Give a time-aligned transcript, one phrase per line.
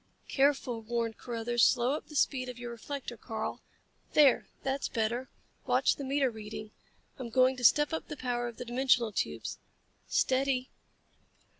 [0.27, 1.63] "Careful," warned Carruthers.
[1.63, 3.61] "Slow up the speed of your reflector, Karl.
[4.13, 5.29] There, that's better.
[5.67, 6.71] Watch the meter reading.
[7.19, 9.59] I'm going to step up the power of the dimensional tubes.
[10.07, 10.71] Steady!"